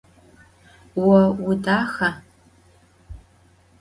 Vo 1.01 1.17
vudaxa? 1.43 2.09